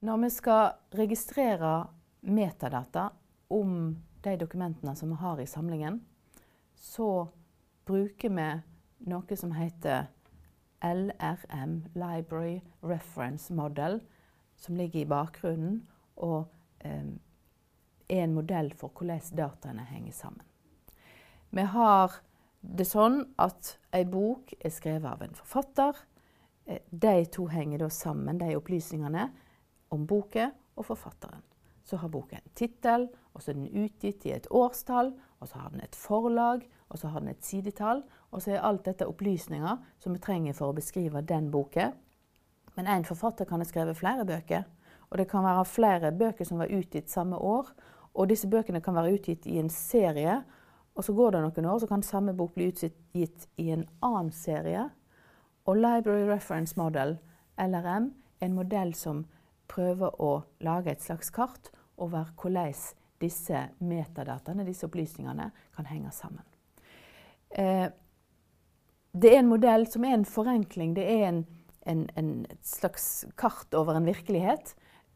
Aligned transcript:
Når 0.00 0.16
vi 0.16 0.28
skal 0.30 0.76
registrere 0.94 1.88
metadata 2.20 3.08
om 3.50 3.96
de 4.22 4.36
dokumentene 4.38 4.92
som 4.96 5.10
vi 5.10 5.16
har 5.18 5.40
i 5.40 5.46
samlingen, 5.46 6.04
så 6.74 7.26
bruker 7.86 8.30
vi 8.30 8.44
noe 9.10 9.38
som 9.40 9.56
heter 9.56 10.06
LRM, 10.86 11.88
Library 11.98 12.60
Reference 12.80 13.50
Model, 13.54 13.98
som 14.56 14.76
ligger 14.78 15.00
i 15.00 15.08
bakgrunnen 15.10 15.80
og 16.14 16.46
eh, 16.78 17.10
er 18.06 18.22
en 18.22 18.38
modell 18.38 18.70
for 18.78 18.94
hvordan 18.94 19.34
dataene 19.34 19.88
henger 19.90 20.14
sammen. 20.14 20.46
Vi 21.50 21.66
har 21.74 22.20
det 22.62 22.86
sånn 22.86 23.24
at 23.34 23.74
ei 23.90 24.04
bok 24.06 24.54
er 24.60 24.70
skrevet 24.70 25.10
av 25.10 25.26
en 25.26 25.34
forfatter. 25.34 25.98
Eh, 26.70 26.86
de 26.90 27.26
to 27.34 27.50
henger 27.50 27.82
da 27.82 27.90
sammen, 27.90 28.38
de 28.38 28.54
opplysningene 28.54 29.26
om 29.94 30.06
boka 30.06 30.50
og 30.76 30.86
forfatteren. 30.86 31.42
Så 31.84 31.96
har 31.96 32.10
boka 32.12 32.36
en 32.36 32.54
tittel, 32.54 33.08
og 33.32 33.42
så 33.42 33.50
er 33.50 33.60
den 33.60 33.84
utgitt 33.84 34.26
i 34.26 34.34
et 34.34 34.48
årstall, 34.50 35.14
og 35.40 35.48
så 35.48 35.62
har 35.62 35.70
den 35.72 35.80
et 35.80 35.96
forlag, 35.96 36.66
og 36.88 36.98
så 36.98 37.08
har 37.08 37.20
den 37.20 37.28
et 37.32 37.44
sidetall. 37.44 38.02
Og 38.30 38.42
så 38.42 38.52
er 38.52 38.64
alt 38.66 38.84
dette 38.84 39.06
opplysninger 39.08 39.78
som 39.98 40.12
vi 40.12 40.20
trenger 40.20 40.56
for 40.56 40.70
å 40.72 40.76
beskrive 40.76 41.22
den 41.24 41.50
boka. 41.50 41.92
Men 42.76 42.86
én 42.86 43.06
forfatter 43.08 43.48
kan 43.48 43.62
ha 43.62 43.66
skrevet 43.68 43.96
flere 43.96 44.26
bøker. 44.28 44.66
Og 45.10 45.18
det 45.18 45.28
kan 45.30 45.44
være 45.44 45.64
flere 45.64 46.12
bøker 46.12 46.44
som 46.44 46.60
var 46.60 46.72
utgitt 46.72 47.10
samme 47.10 47.36
år. 47.36 47.70
Og 48.14 48.28
disse 48.28 48.48
bøkene 48.50 48.82
kan 48.84 48.96
være 48.96 49.14
utgitt 49.16 49.46
i 49.46 49.58
en 49.58 49.70
serie. 49.72 50.42
Og 50.94 51.04
så 51.04 51.14
går 51.14 51.30
det 51.32 51.42
noen 51.44 51.70
år, 51.70 51.78
så 51.78 51.86
kan 51.86 52.02
samme 52.02 52.34
bok 52.36 52.54
bli 52.54 52.68
utgitt 52.72 53.48
i 53.56 53.70
en 53.70 53.86
annen 54.02 54.32
serie. 54.34 54.88
Og 55.64 55.76
Library 55.76 56.26
Reference 56.28 56.74
Model, 56.76 57.18
LRM, 57.58 58.12
er 58.40 58.46
en 58.46 58.56
modell 58.56 58.94
som 58.94 59.26
prøver 59.68 60.14
å 60.22 60.32
lage 60.64 60.92
et 60.92 61.04
slags 61.04 61.30
kart 61.34 61.70
over 61.98 62.30
hvordan 62.38 62.74
disse 63.18 63.62
metadataene, 63.82 64.66
disse 64.66 64.86
opplysningene, 64.86 65.50
kan 65.74 65.88
henge 65.90 66.12
sammen. 66.14 66.44
Eh, 67.50 67.88
det 69.12 69.32
er 69.32 69.40
en 69.42 69.50
modell 69.50 69.86
som 69.90 70.04
er 70.04 70.14
en 70.14 70.28
forenkling. 70.28 70.94
Det 70.94 71.06
er 71.08 71.24
en, 71.30 71.40
en, 71.88 72.04
en 72.16 72.34
slags 72.62 73.26
kart 73.40 73.74
over 73.74 73.98
en 73.98 74.06
virkelighet 74.06 74.74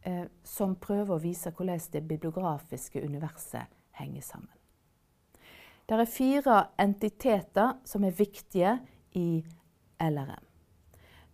eh, 0.09 0.25
som 0.45 0.75
prøver 0.81 1.15
å 1.15 1.23
vise 1.23 1.53
hvordan 1.55 1.87
det 1.93 2.03
bibliografiske 2.09 3.05
universet 3.05 3.71
henger 4.01 4.27
sammen. 4.27 4.57
Det 5.87 5.99
er 5.99 6.09
fire 6.09 6.59
entiteter 6.81 7.77
som 7.85 8.05
er 8.07 8.17
viktige 8.17 8.79
i 9.19 9.43
LRM. 10.01 10.47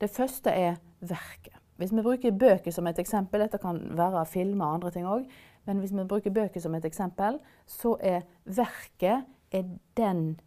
Det 0.01 0.11
første 0.11 0.51
er 0.51 0.79
verket. 1.01 1.58
Hvis 1.79 1.93
vi 1.95 2.03
bruker 2.03 2.35
bøker 2.35 2.75
som 2.75 2.89
et 2.91 2.99
eksempel, 2.99 3.45
dette 3.45 3.61
kan 3.63 3.79
være 3.97 4.25
filmer 4.27 4.67
og 4.67 4.79
andre 4.79 4.91
ting 4.91 5.07
òg, 5.07 5.29
men 5.69 5.79
hvis 5.79 5.95
vi 5.95 6.07
bruker 6.11 6.35
bøker 6.35 6.61
som 6.61 6.75
et 6.75 6.87
eksempel, 6.89 7.39
så 7.71 7.95
er 8.03 8.27
verket 8.45 9.29
er 9.55 9.69
den, 9.97 10.41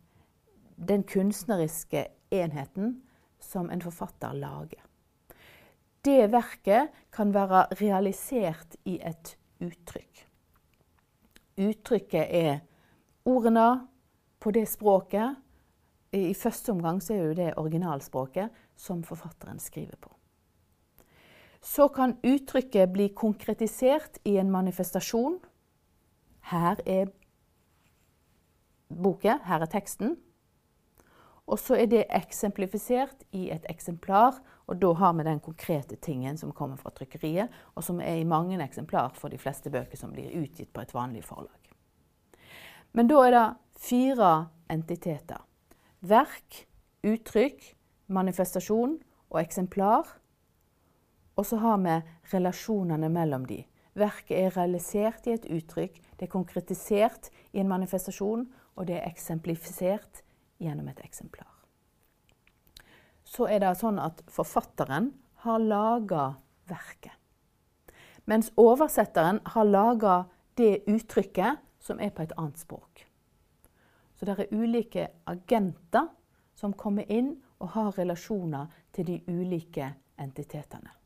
den 0.75 1.05
kunstneriske 1.07 2.05
enheten 2.35 2.97
som 3.39 3.71
en 3.71 3.81
forfatter 3.81 4.35
lager. 4.35 4.83
Det 6.05 6.31
verket 6.33 6.91
kan 7.13 7.31
være 7.33 7.63
realisert 7.79 8.75
i 8.85 8.99
et 8.99 9.35
uttrykk. 9.61 10.25
Uttrykket 11.61 12.27
er 12.27 12.59
ordene 13.25 13.87
på 14.41 14.51
det 14.51 14.67
språket. 14.67 15.37
I 16.11 16.33
første 16.33 16.73
omgang 16.73 16.99
er 17.11 17.35
det 17.37 17.53
originalspråket 17.55 18.49
som 18.75 19.03
forfatteren 19.03 19.61
skriver 19.63 19.95
på 20.01 20.11
så 21.71 21.87
kan 21.89 22.17
uttrykket 22.23 22.89
bli 22.91 23.09
konkretisert 23.15 24.17
i 24.27 24.35
en 24.37 24.51
manifestasjon. 24.51 25.37
Her 26.51 26.81
er 26.85 27.07
boka, 28.91 29.37
her 29.47 29.63
er 29.63 29.71
teksten. 29.71 30.17
Og 31.47 31.59
så 31.59 31.77
er 31.79 31.87
det 31.91 32.03
eksemplifisert 32.11 33.23
i 33.35 33.47
et 33.55 33.63
eksemplar, 33.71 34.41
og 34.67 34.81
da 34.83 34.91
har 34.99 35.15
vi 35.15 35.27
den 35.27 35.39
konkrete 35.39 35.95
tingen 35.95 36.37
som 36.37 36.51
kommer 36.55 36.79
fra 36.79 36.91
trykkeriet, 36.95 37.51
og 37.75 37.83
som 37.87 38.01
er 38.03 38.19
i 38.19 38.27
mange 38.27 38.59
eksemplar 38.63 39.15
for 39.15 39.31
de 39.31 39.39
fleste 39.39 39.71
bøker 39.71 39.99
som 39.99 40.11
blir 40.11 40.31
utgitt 40.43 40.73
på 40.73 40.83
et 40.83 40.93
vanlig 40.95 41.23
forlag. 41.23 41.71
Men 42.91 43.07
da 43.07 43.23
er 43.27 43.35
det 43.37 43.47
fire 43.79 44.31
entiteter. 44.71 45.39
Verk, 46.03 46.65
uttrykk, 47.07 47.63
manifestasjon 48.11 48.99
og 49.31 49.39
eksemplar 49.39 50.17
og 51.41 51.45
så 51.49 51.57
har 51.57 51.79
vi 51.81 51.95
relasjonene 52.35 53.09
mellom 53.09 53.47
de. 53.49 53.63
Verket 53.97 54.37
er 54.37 54.53
realisert 54.53 55.25
i 55.25 55.33
et 55.33 55.47
uttrykk, 55.49 55.95
det 56.19 56.27
er 56.27 56.31
konkretisert 56.31 57.31
i 57.51 57.63
en 57.63 57.71
manifestasjon, 57.71 58.45
og 58.77 58.87
det 58.87 58.99
er 58.99 59.07
eksemplifisert 59.09 60.21
gjennom 60.61 60.91
et 60.91 61.01
eksemplar. 61.01 61.49
Så 63.25 63.49
er 63.49 63.63
det 63.63 63.73
sånn 63.79 63.97
at 63.99 64.21
forfatteren 64.29 65.09
har 65.47 65.65
laga 65.65 66.27
verket. 66.69 67.17
Mens 68.29 68.53
oversetteren 68.61 69.41
har 69.55 69.65
laga 69.65 70.21
det 70.61 70.85
uttrykket 70.85 71.65
som 71.81 71.97
er 71.97 72.13
på 72.13 72.27
et 72.27 72.37
annet 72.37 72.61
språk. 72.61 73.07
Så 74.13 74.29
det 74.29 74.37
er 74.37 74.53
ulike 74.53 75.09
agenter 75.25 76.11
som 76.53 76.77
kommer 76.77 77.09
inn 77.09 77.39
og 77.57 77.73
har 77.73 77.95
relasjoner 77.97 78.69
til 78.93 79.09
de 79.09 79.21
ulike 79.25 79.95
entitetene. 80.21 81.00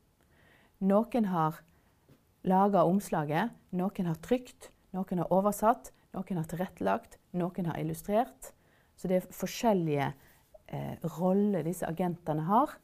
Noen 0.84 1.28
har 1.32 1.60
laga 2.46 2.84
omslaget, 2.84 3.52
noen 3.70 4.08
har 4.10 4.18
trykt, 4.22 4.70
noen 4.92 5.22
har 5.22 5.32
oversatt, 5.32 5.92
noen 6.14 6.40
har 6.40 6.48
tilrettelagt, 6.50 7.18
noen 7.36 7.70
har 7.70 7.80
illustrert. 7.80 8.52
Så 8.96 9.08
det 9.08 9.20
er 9.20 9.30
forskjellige 9.32 10.10
eh, 10.72 11.08
roller 11.18 11.64
disse 11.66 11.88
agentene 11.88 12.46
har. 12.48 12.76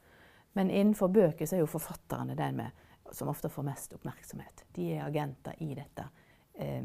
Men 0.52 0.70
innenfor 0.70 1.08
bøker 1.12 1.48
så 1.48 1.56
er 1.56 1.62
jo 1.62 1.70
forfatterne 1.70 2.36
den 2.36 2.58
med, 2.60 2.82
som 3.12 3.30
ofte 3.32 3.48
får 3.52 3.68
mest 3.68 3.94
oppmerksomhet. 3.96 4.66
De 4.76 4.90
er 4.96 5.06
agenter 5.06 5.56
i 5.64 5.72
dette 5.76 6.04
eh, 6.60 6.84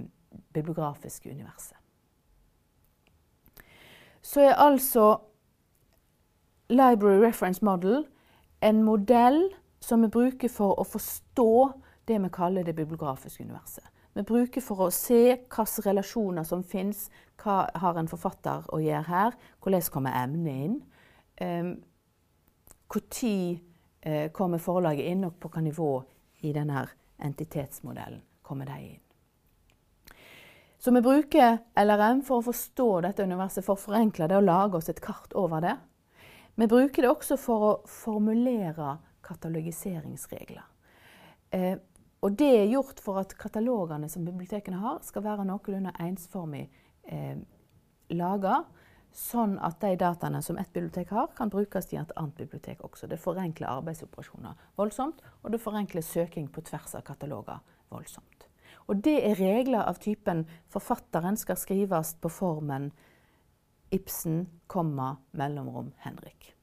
bibliografiske 0.56 1.32
universet. 1.32 1.78
Så 4.22 4.44
er 4.44 4.60
altså 4.60 5.18
Library 6.70 7.22
Reference 7.24 7.64
Model 7.64 8.04
en 8.62 8.84
modell 8.84 9.46
som 9.80 10.02
vi 10.02 10.10
bruker 10.12 10.52
for 10.52 10.80
å 10.80 10.86
forstå 10.88 11.52
det 12.08 12.18
vi 12.24 12.30
kaller 12.34 12.64
det 12.64 12.76
bibliografiske 12.76 13.44
universet. 13.44 13.86
Vi 14.18 14.24
bruker 14.26 14.64
for 14.66 14.88
å 14.88 14.94
se 14.94 15.22
hvilke 15.36 15.84
relasjoner 15.86 16.46
som 16.48 16.64
fins, 16.66 17.08
hva 17.38 17.68
har 17.78 18.00
en 18.00 18.10
forfatter 18.10 18.66
å 18.74 18.80
gjøre 18.82 19.06
her, 19.12 19.36
hvordan 19.62 19.90
kommer 19.94 20.16
emnet 20.18 20.64
inn. 20.66 20.78
Når 21.38 23.04
um, 23.04 23.60
uh, 24.08 24.30
kommer 24.34 24.64
forlaget 24.64 25.12
inn, 25.12 25.28
og 25.28 25.36
på 25.38 25.52
hvilket 25.52 25.68
nivå 25.70 25.92
i 26.42 26.54
denne 26.56 26.88
entitetsmodellen 27.22 28.24
kommer 28.42 28.66
de 28.66 28.80
inn. 28.96 29.04
Så 30.78 30.94
vi 30.94 31.02
bruker 31.02 31.58
LRM 31.78 32.24
for 32.26 32.40
å 32.40 32.48
forstå 32.48 32.90
dette 33.06 33.26
universet, 33.26 33.66
for 33.66 33.78
å 33.78 33.86
forenkle 33.86 34.30
det 34.30 34.38
og 34.38 34.46
lage 34.48 34.78
oss 34.80 34.90
et 34.90 35.02
kart 35.02 35.34
over 35.38 35.62
det. 35.62 35.76
Vi 36.58 36.68
bruker 36.70 37.04
det 37.04 37.10
også 37.12 37.38
for 37.38 37.66
å 37.68 37.72
formulere 37.86 38.96
katalogiseringsregler. 39.28 40.66
Eh, 41.52 41.78
og 42.26 42.34
det 42.40 42.50
er 42.50 42.72
gjort 42.72 43.00
for 43.04 43.22
at 43.22 43.36
katalogene 43.38 44.10
som 44.10 44.26
bibliotekene 44.26 44.80
har, 44.82 45.00
skal 45.06 45.24
være 45.26 45.46
noenlunde 45.46 45.94
ensformig 46.02 46.66
eh, 47.06 47.38
laga. 48.18 48.64
Sånn 49.18 49.56
at 49.64 49.80
de 49.82 49.96
dataene 49.98 50.42
som 50.46 50.60
ett 50.62 50.74
bibliotek 50.74 51.14
har, 51.16 51.30
kan 51.38 51.50
brukes 51.50 51.88
i 51.94 51.98
et 51.98 52.12
annet 52.20 52.38
bibliotek 52.38 52.84
også. 52.86 53.08
Det 53.10 53.22
forenkler 53.22 53.72
arbeidsoperasjoner 53.80 54.58
voldsomt, 54.78 55.24
og 55.42 55.54
det 55.54 55.62
forenkler 55.64 56.06
søking 56.06 56.50
på 56.54 56.62
tvers 56.68 56.94
av 56.98 57.06
kataloger 57.08 57.64
voldsomt. 57.94 58.46
Og 58.88 59.02
det 59.04 59.18
er 59.26 59.40
regler 59.40 59.84
av 59.84 60.00
typen 60.04 60.46
forfatteren 60.74 61.40
skal 61.40 61.60
skrives 61.60 62.14
på 62.22 62.32
formen 62.32 62.92
Ibsen, 63.92 64.46
komma, 64.68 65.16
mellomrom, 65.32 65.94
Henrik. 66.04 66.57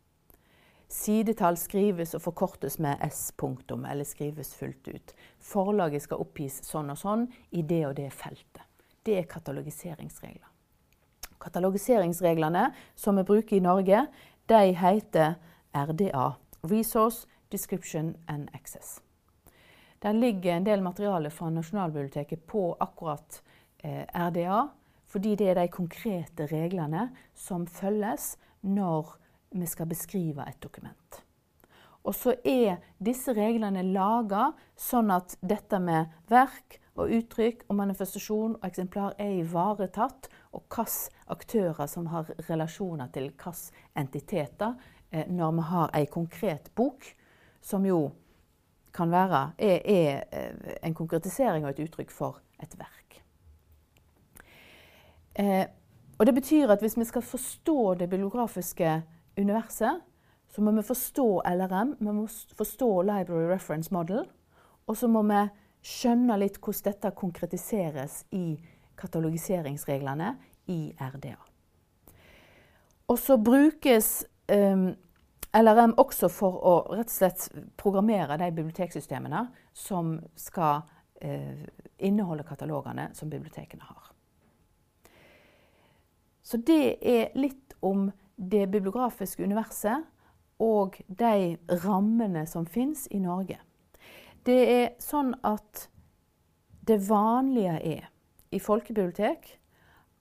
Sidetall 0.95 1.57
skrives 1.59 2.15
og 2.15 2.23
forkortes 2.23 2.77
med 2.79 3.01
S-punktum, 3.09 3.83
eller 3.91 4.07
skrives 4.07 4.53
fullt 4.55 4.89
ut. 4.89 5.15
Forlaget 5.43 6.05
skal 6.05 6.23
oppgis 6.23 6.61
sånn 6.63 6.93
og 6.93 7.01
sånn 7.01 7.25
i 7.51 7.65
det 7.67 7.81
og 7.89 7.97
det 7.99 8.13
feltet. 8.15 8.63
Det 9.05 9.17
er 9.19 9.27
katalogiseringsregler. 9.29 10.47
Katalogiseringsreglene 11.43 12.69
som 12.97 13.19
vi 13.19 13.25
bruker 13.27 13.59
i 13.59 13.65
Norge, 13.65 14.05
de 14.49 14.61
heter 14.79 15.35
RDA. 15.75 16.29
Resource, 16.63 17.27
Description 17.51 18.15
and 18.31 18.49
Access. 18.55 19.01
Der 20.01 20.15
ligger 20.15 20.55
en 20.55 20.65
del 20.65 20.83
materiale 20.83 21.31
fra 21.31 21.51
Nasjonalbiblioteket 21.51 22.47
på 22.47 22.77
akkurat 22.81 23.43
eh, 23.79 24.07
RDA, 24.15 24.69
fordi 25.11 25.35
det 25.37 25.51
er 25.51 25.59
de 25.59 25.69
konkrete 25.69 26.47
reglene 26.55 27.09
som 27.35 27.67
følges 27.67 28.37
når 28.63 29.19
vi 29.55 29.67
skal 29.71 29.89
beskrive 29.91 30.45
et 30.49 30.61
dokument. 30.63 31.21
Og 32.05 32.15
så 32.15 32.35
er 32.45 32.83
disse 33.01 33.33
reglene 33.33 33.85
laga 33.95 34.51
sånn 34.77 35.13
at 35.15 35.39
dette 35.41 35.79
med 35.81 36.13
verk 36.29 36.81
og 36.95 37.11
uttrykk 37.11 37.65
og 37.69 37.79
manifestasjon 37.79 38.57
og 38.59 38.67
eksemplar 38.69 39.15
er 39.19 39.39
ivaretatt, 39.41 40.29
og 40.55 40.67
hvilke 40.69 41.09
aktører 41.33 41.89
som 41.91 42.11
har 42.13 42.29
relasjoner 42.49 43.09
til 43.15 43.31
hvilke 43.33 43.55
entiteter, 43.99 44.77
eh, 45.11 45.27
når 45.27 45.57
vi 45.57 45.65
har 45.71 45.95
ei 45.97 46.05
konkret 46.07 46.71
bok, 46.77 47.09
som 47.61 47.87
jo 47.89 48.13
kan 48.95 49.11
være 49.11 49.41
er, 49.59 49.81
er 49.85 50.25
eh, 50.31 50.77
en 50.83 50.95
konkretisering 50.95 51.65
og 51.65 51.73
et 51.73 51.89
uttrykk 51.89 52.13
for 52.15 52.39
et 52.63 52.77
verk. 52.79 53.23
Eh, 55.35 55.67
og 56.19 56.27
det 56.27 56.35
betyr 56.35 56.71
at 56.71 56.81
hvis 56.81 56.99
vi 56.99 57.05
skal 57.05 57.23
forstå 57.23 57.95
det 57.99 58.11
bibliografiske 58.11 59.03
universet, 59.37 60.01
så 60.55 60.63
må 60.63 60.71
vi 60.77 60.83
forstå 60.87 61.43
LRM, 61.51 61.97
vi 61.99 62.13
må 62.13 62.27
forstå 62.57 62.89
Library 63.03 63.49
Reference 63.51 63.95
Model. 63.95 64.23
Og 64.87 64.97
så 64.97 65.09
må 65.09 65.25
vi 65.27 65.41
skjønne 65.85 66.37
litt 66.39 66.61
hvordan 66.63 66.93
dette 66.93 67.11
konkretiseres 67.19 68.23
i 68.37 68.55
katalogiseringsreglene 69.01 70.35
i 70.71 70.79
RDA. 71.01 71.37
Og 73.11 73.19
så 73.19 73.37
brukes 73.37 74.25
um, 74.49 74.89
eh, 74.89 75.61
LRM 75.61 75.97
også 76.01 76.31
for 76.33 76.57
å 76.67 76.75
rett 76.95 77.11
og 77.11 77.15
slett 77.15 77.49
programmere 77.79 78.39
de 78.41 78.49
biblioteksystemene 78.55 79.45
som 79.75 80.17
skal 80.39 80.81
uh, 81.23 81.67
inneholde 81.99 82.47
katalogene 82.49 83.11
som 83.15 83.31
bibliotekene 83.31 83.87
har. 83.87 84.09
Så 86.43 86.59
det 86.59 86.97
er 87.01 87.37
litt 87.39 87.77
om 87.83 88.09
det 88.37 88.67
bibliografiske 88.73 89.45
universet 89.45 90.05
og 90.63 90.99
de 91.09 91.57
rammene 91.85 92.45
som 92.47 92.67
fins 92.67 93.07
i 93.11 93.21
Norge. 93.23 93.59
Det 94.45 94.61
er 94.71 94.89
sånn 95.03 95.33
at 95.45 95.89
det 96.85 96.99
vanlige 97.09 97.79
er 97.81 98.11
i 98.55 98.61
folkebibliotek 98.61 99.49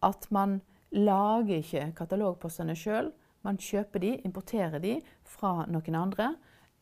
at 0.04 0.30
man 0.32 0.62
lager 0.94 1.60
ikke 1.60 1.90
katalogpostene 1.98 2.76
sjøl. 2.78 3.12
Man 3.44 3.60
kjøper 3.60 4.00
de, 4.00 4.14
importerer 4.24 4.80
de 4.84 4.98
fra 5.28 5.66
noen 5.68 5.98
andre. 6.00 6.34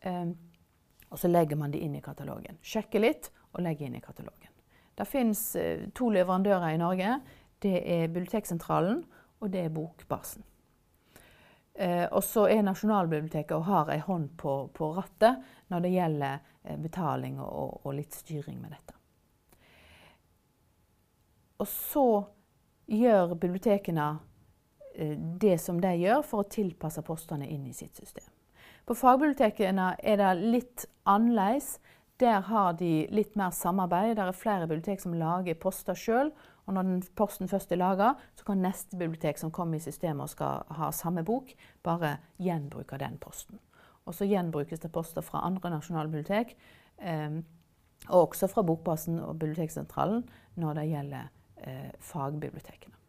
Um, 0.05 0.35
og 1.11 1.19
så 1.19 1.27
legger 1.27 1.59
man 1.59 1.73
de 1.73 1.81
inn 1.83 1.97
i 1.97 2.03
katalogen. 2.03 2.59
Sjekker 2.63 3.03
litt 3.03 3.31
og 3.51 3.65
legger 3.65 3.87
inn 3.87 3.97
i 3.99 4.03
katalogen. 4.03 4.51
Det 4.95 5.07
fins 5.07 5.55
eh, 5.59 5.87
to 5.95 6.11
leverandører 6.13 6.75
i 6.75 6.79
Norge. 6.79 7.17
Det 7.61 7.81
er 7.81 8.07
Biblioteksentralen 8.11 9.01
og 9.41 9.51
det 9.51 9.65
er 9.65 9.73
Bokbasen. 9.75 10.45
Eh, 11.73 12.05
og 12.11 12.23
så 12.23 12.47
er 12.51 12.65
Nasjonalbiblioteket 12.67 13.53
og 13.55 13.67
har 13.69 13.91
ei 13.93 14.01
hånd 14.03 14.33
på, 14.39 14.55
på, 14.75 14.91
rattet 14.97 15.39
når 15.71 15.85
det 15.85 15.93
gjelder 15.93 16.41
eh, 16.63 16.75
betaling 16.81 17.39
og, 17.39 17.79
og, 17.85 17.93
litt 17.95 18.15
styring 18.15 18.59
med 18.59 18.75
dette. 18.75 18.97
Og 21.61 21.69
så 21.69 22.05
gjør 22.91 23.37
bibliotekene 23.39 24.09
eh, 24.97 25.15
det 25.15 25.55
som 25.63 25.79
de 25.79 25.95
gjør 26.01 26.25
for 26.27 26.43
å 26.43 26.51
tilpasse 26.51 27.05
postene 27.07 27.47
inn 27.47 27.63
i 27.69 27.75
sitt 27.77 27.95
system. 27.95 28.27
På 28.85 28.97
fagbibliotekene 28.97 29.93
er 30.03 30.19
det 30.19 30.31
litt 30.41 30.85
annerledes. 31.07 31.77
Der 32.19 32.43
har 32.45 32.73
de 32.77 33.07
litt 33.13 33.37
mer 33.39 33.53
samarbeid. 33.55 34.17
Det 34.17 34.25
er 34.25 34.35
flere 34.35 34.67
bibliotek 34.67 34.99
som 35.01 35.15
lager 35.15 35.55
poster 35.55 35.95
sjøl. 35.97 36.33
Og 36.65 36.75
når 36.75 36.87
den 36.87 37.01
posten 37.17 37.49
først 37.49 37.71
er 37.71 37.81
laga, 37.81 38.13
så 38.37 38.45
kan 38.45 38.61
neste 38.61 38.97
bibliotek 38.97 39.39
som 39.41 39.51
kommer 39.51 39.79
i 39.79 39.83
systemet 39.83 40.27
og 40.27 40.33
skal 40.33 40.77
ha 40.77 40.91
samme 40.95 41.23
bok, 41.25 41.51
bare 41.83 42.17
gjenbruke 42.39 42.99
den 43.01 43.17
posten. 43.21 43.59
Og 44.05 44.15
så 44.17 44.25
gjenbrukes 44.29 44.81
det 44.81 44.91
poster 44.93 45.25
fra 45.25 45.43
andre 45.45 45.73
nasjonale 45.73 46.09
bibliotek, 46.09 46.55
eh, 47.01 47.41
og 48.09 48.31
også 48.31 48.49
fra 48.49 48.63
Bokbasen 48.65 49.19
og 49.19 49.37
Biblioteksentralen 49.39 50.23
når 50.61 50.79
det 50.79 50.87
gjelder 50.89 51.29
eh, 51.57 51.91
fagbibliotekene. 51.99 53.00